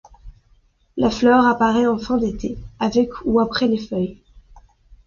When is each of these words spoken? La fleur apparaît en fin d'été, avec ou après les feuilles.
La 0.97 1.11
fleur 1.11 1.45
apparaît 1.45 1.85
en 1.85 1.99
fin 1.99 2.17
d'été, 2.17 2.57
avec 2.79 3.11
ou 3.23 3.39
après 3.39 3.67
les 3.67 3.77
feuilles. 3.77 4.17